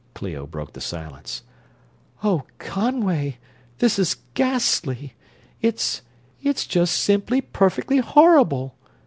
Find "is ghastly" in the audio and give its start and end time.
3.99-5.13